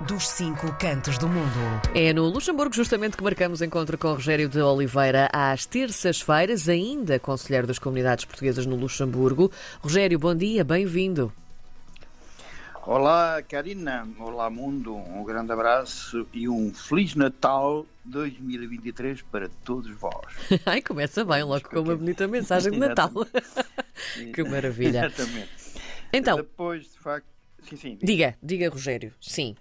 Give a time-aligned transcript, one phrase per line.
[0.00, 1.82] dos cinco cantos do mundo.
[1.92, 7.66] É no Luxemburgo justamente que marcamos encontro com Rogério de Oliveira às terças-feiras, ainda conselheiro
[7.66, 9.50] das comunidades portuguesas no Luxemburgo.
[9.80, 11.32] Rogério, bom dia, bem-vindo.
[12.86, 14.08] Olá, Karina.
[14.20, 14.94] Olá, mundo.
[14.94, 20.32] Um grande abraço e um Feliz Natal 2023 para todos vós.
[20.64, 23.10] Ai, começa bem, logo com uma bonita mensagem de Natal.
[24.32, 25.06] que maravilha.
[25.06, 25.50] Exatamente.
[26.12, 27.26] Então, Depois, de facto.
[27.68, 27.98] Sim, sim.
[28.00, 29.12] diga, diga, Rogério.
[29.20, 29.54] Sim,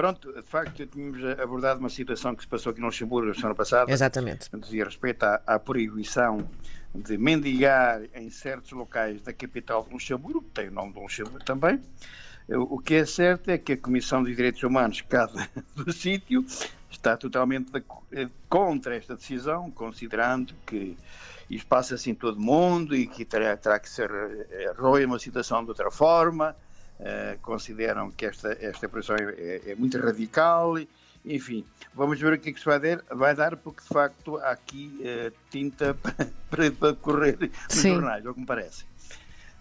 [0.00, 3.54] Pronto, de facto, tínhamos abordado uma situação que se passou aqui no Luxemburgo a semana
[3.54, 3.92] passada.
[3.92, 4.48] exatamente.
[4.56, 6.48] dizia respeito à, à proibição
[6.94, 11.44] de mendigar em certos locais da capital de Luxemburgo, que tem o nome de Luxemburgo
[11.44, 11.82] também.
[12.48, 16.46] O que é certo é que a Comissão de Direitos Humanos, cada do sítio,
[16.90, 17.70] está totalmente
[18.10, 20.96] eh, contra esta decisão, considerando que
[21.50, 25.18] isto passa-se em todo o mundo e que terá, terá que ser eh, resolvida uma
[25.18, 26.56] situação de outra forma.
[27.02, 30.74] Eh, consideram que esta, esta proibição é, é- é muito radical.
[31.24, 31.64] Enfim,
[31.94, 34.50] vamos ver o que é que se vai dar, vai dar porque de facto há
[34.50, 35.94] aqui eh, tinta
[36.50, 37.94] para, para correr nos Sim.
[37.94, 38.84] jornais, é o que me parece.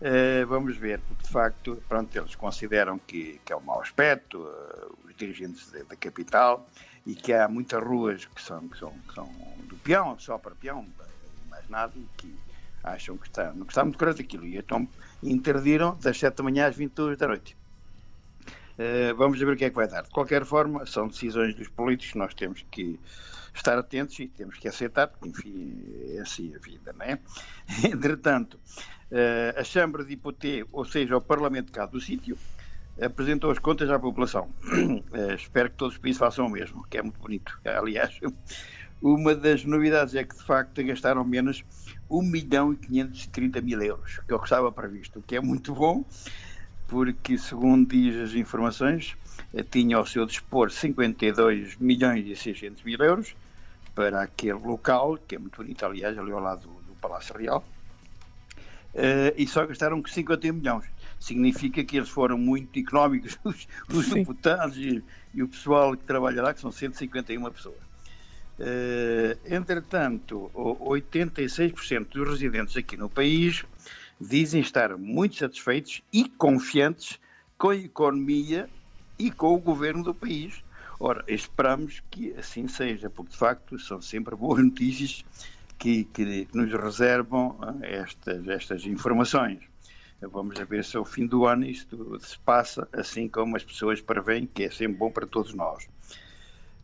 [0.01, 4.45] Eh, vamos ver, porque de facto, pronto, eles consideram que, que é um mau aspecto,
[4.47, 6.69] eh, os dirigentes da, da capital,
[7.05, 9.27] e que há muitas ruas que são, que são, que são
[9.63, 10.85] do peão, só para peão,
[11.49, 12.33] mais nada, e que
[12.83, 14.45] acham que está, não está muito correto aquilo.
[14.45, 14.87] E então
[15.21, 17.57] interdiram das 7 da manhã às 22 da noite.
[18.79, 20.03] Eh, vamos ver o que é que vai dar.
[20.03, 22.97] De qualquer forma, são decisões dos políticos, nós temos que
[23.53, 25.83] estar atentos e temos que aceitar, porque, enfim,
[26.15, 27.19] é assim a vida, não é?
[27.83, 28.57] Entretanto,
[29.11, 32.37] eh, a Câmara de Hipoté, ou seja, o Parlamento cá do sítio,
[33.01, 34.49] apresentou as contas à população.
[35.11, 37.59] Eh, espero que todos os países façam o mesmo, que é muito bonito.
[37.65, 38.17] Aliás,
[39.01, 41.65] uma das novidades é que, de facto, gastaram menos
[42.09, 45.41] 1 milhão e 530 mil euros, que é o que estava previsto, o que é
[45.41, 46.03] muito bom,
[46.87, 49.15] porque, segundo diz as informações,
[49.53, 53.35] eh, tinha ao seu dispor 52 milhões e 600 mil euros
[53.93, 57.63] para aquele local, que é muito bonito, aliás, ali ao lado do, do Palácio Real,
[58.95, 60.85] eh, e só gastaram 51 milhões.
[61.19, 65.03] Significa que eles foram muito económicos, os, os deputados e,
[65.33, 67.88] e o pessoal que trabalha lá, que são 151 pessoas.
[68.61, 73.65] Eh, entretanto, o- 86% dos residentes aqui no país
[74.19, 77.19] dizem estar muito satisfeitos e confiantes
[77.57, 78.69] com a economia
[79.17, 80.63] e com o governo do país.
[80.99, 85.23] Ora, esperamos que assim seja, porque de facto são sempre boas notícias
[85.77, 89.63] que, que nos reservam ah, estas, estas informações.
[90.21, 94.45] Vamos ver se ao fim do ano isto se passa assim como as pessoas preveem,
[94.47, 95.87] que é sempre bom para todos nós.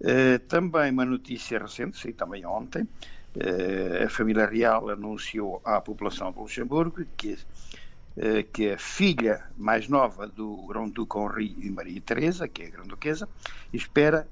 [0.01, 2.87] Eh, também uma notícia recente, sei também ontem,
[3.35, 7.37] eh, a família real anunciou à população de Luxemburgo que,
[8.17, 12.69] eh, que a filha mais nova do Grão-Duque Henri e Maria Teresa, que é a
[12.69, 13.27] Grão-Duquesa,
[13.71, 14.27] espera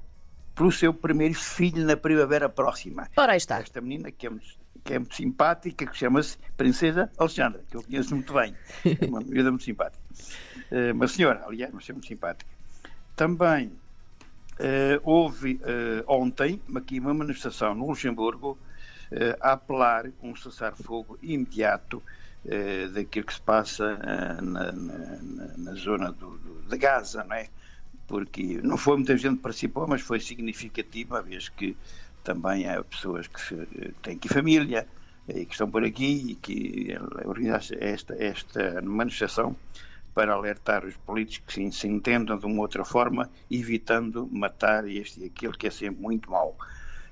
[0.54, 3.08] pelo seu primeiro filho na primavera próxima.
[3.16, 3.58] Ora, aí está.
[3.58, 4.46] Esta menina que é muito,
[4.84, 8.54] que é muito simpática, que chama-se Princesa Alexandra, que eu conheço muito bem.
[9.00, 10.02] É uma miúda muito simpática.
[10.94, 12.50] Uma senhora, aliás, mas é muito simpática.
[13.16, 13.72] Também
[14.58, 18.60] eh, houve eh, ontem aqui uma manifestação no Luxemburgo
[19.10, 22.04] eh, a apelar um cessar-fogo imediato
[22.92, 27.48] daquilo que se passa na, na- na- na zona do, do- de Gaza, não é?
[28.06, 31.78] Porque não foi muita gente que participou, mas foi significativo, uma vez que
[32.22, 34.88] também há pessoas que se- têm aqui família
[35.26, 36.94] e que estão por aqui e que
[37.24, 39.56] organizaram esta, esta manifestação
[40.14, 45.26] para alertar os políticos que se, entendam de uma outra forma, evitando matar este e
[45.26, 46.56] aquele que é sempre muito mau.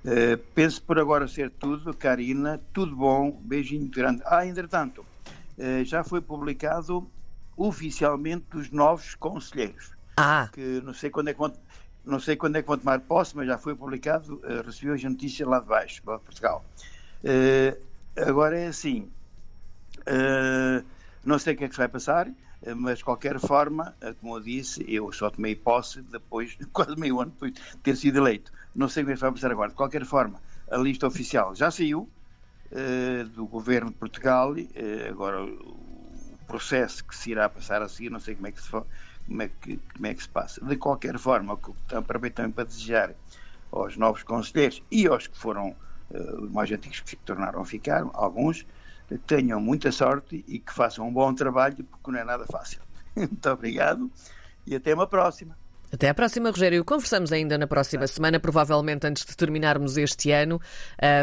[0.05, 4.23] Eh, penso por agora ser tudo, Karina, tudo bom, beijinho grande.
[4.27, 5.07] Ah, entretanto,
[5.59, 7.09] eh, já foi publicado
[7.57, 11.53] oficialmente os novos conselheiros Ah, que não sei quando é que vão,
[12.05, 15.07] não sei quando é que vão tomar posse, mas já foi publicado, eh, recebi hoje
[15.07, 16.65] a notícia lá de baixo, lá de Portugal.
[18.17, 19.09] Agora é assim,
[21.25, 22.29] não sei o que é que se vai passar,
[22.63, 26.67] eh, mas de qualquer forma, eh, como eu disse, eu só tomei posse depois, de
[26.73, 28.53] quase meio ano depois de ter sido eleito.
[28.75, 29.71] Não sei o que é que se vai passar agora.
[29.71, 32.11] De qualquer forma, a lista oficial já saiu
[32.71, 38.11] eh, do governo de Portugal, eh, agora o processo que se irá passar a seguir,
[38.11, 38.71] não sei como é que se
[39.27, 40.65] como é que, como é que se passa.
[40.65, 41.59] De qualquer forma,
[41.93, 43.15] aproveito também para desejar
[43.71, 45.77] aos novos conselheiros e aos que foram
[46.11, 48.67] eh, os mais antigos que se tornaram a ficar, alguns,
[49.19, 52.81] tenham muita sorte e que façam um bom trabalho, porque não é nada fácil.
[53.17, 54.11] Muito obrigado
[54.67, 55.57] e até uma próxima.
[55.93, 56.83] Até à próxima, Rogério.
[56.87, 60.59] Conversamos ainda na próxima semana, provavelmente antes de terminarmos este ano.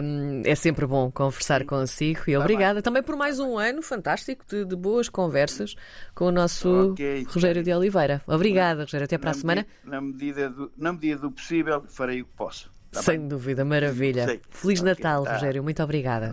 [0.04, 1.66] Um, é sempre bom conversar Sim.
[1.66, 2.84] consigo e tá obrigada bem.
[2.84, 5.74] também por mais um ano fantástico de, de boas conversas
[6.14, 7.26] com o nosso okay.
[7.28, 8.22] Rogério de Oliveira.
[8.28, 9.06] Obrigada, Rogério.
[9.06, 9.66] Até para a semana.
[9.84, 12.72] Na medida, do, na medida do possível, farei o que posso.
[12.92, 13.28] Tá Sem bem?
[13.28, 14.40] dúvida, maravilha.
[14.50, 15.34] Feliz okay, Natal, tá.
[15.34, 15.64] Rogério.
[15.64, 16.28] Muito obrigada.